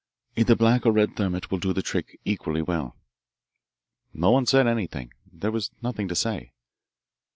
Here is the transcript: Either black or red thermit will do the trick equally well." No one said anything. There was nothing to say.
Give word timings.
Either 0.35 0.55
black 0.55 0.83
or 0.87 0.91
red 0.91 1.15
thermit 1.15 1.51
will 1.51 1.59
do 1.59 1.73
the 1.73 1.83
trick 1.83 2.19
equally 2.25 2.63
well." 2.63 2.97
No 4.15 4.31
one 4.31 4.47
said 4.47 4.65
anything. 4.65 5.13
There 5.31 5.51
was 5.51 5.69
nothing 5.83 6.07
to 6.07 6.15
say. 6.15 6.53